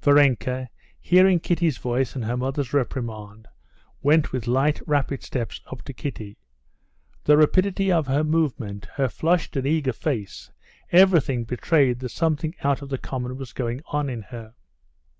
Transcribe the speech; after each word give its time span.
Varenka, 0.00 0.68
hearing 1.00 1.40
Kitty's 1.40 1.76
voice 1.78 2.14
and 2.14 2.24
her 2.24 2.36
mother's 2.36 2.72
reprimand, 2.72 3.48
went 4.00 4.30
with 4.30 4.46
light, 4.46 4.80
rapid 4.86 5.24
steps 5.24 5.60
up 5.72 5.82
to 5.82 5.92
Kitty. 5.92 6.38
The 7.24 7.36
rapidity 7.36 7.90
of 7.90 8.06
her 8.06 8.22
movement, 8.22 8.84
her 8.94 9.08
flushed 9.08 9.56
and 9.56 9.66
eager 9.66 9.92
face, 9.92 10.52
everything 10.92 11.42
betrayed 11.42 11.98
that 11.98 12.10
something 12.10 12.54
out 12.62 12.80
of 12.80 12.90
the 12.90 12.98
common 12.98 13.36
was 13.36 13.52
going 13.52 13.80
on 13.88 14.08
in 14.08 14.22
her. 14.22 14.54